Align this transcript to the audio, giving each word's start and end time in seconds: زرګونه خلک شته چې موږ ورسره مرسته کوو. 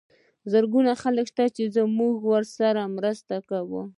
زرګونه 0.51 0.91
خلک 1.03 1.25
شته 1.31 1.45
چې 1.55 1.63
موږ 1.99 2.13
ورسره 2.31 2.81
مرسته 2.97 3.35
کوو. 3.49 3.81